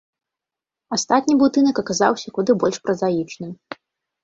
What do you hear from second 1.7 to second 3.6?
аказаўся куды больш празаічным.